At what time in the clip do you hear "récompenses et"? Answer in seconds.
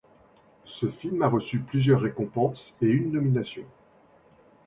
2.01-2.87